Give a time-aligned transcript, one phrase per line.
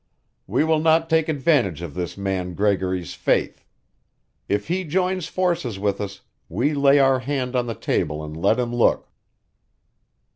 [0.47, 3.63] We will not take advantage of this man Gregory's faith.
[4.49, 8.57] If he joins forces with us, we lay our hand on the table and let
[8.59, 9.09] him look."